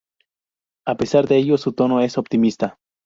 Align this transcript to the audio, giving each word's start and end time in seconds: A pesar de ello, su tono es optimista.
A 0.87 0.97
pesar 0.97 1.27
de 1.27 1.37
ello, 1.37 1.59
su 1.59 1.73
tono 1.73 2.01
es 2.01 2.17
optimista. 2.17 2.79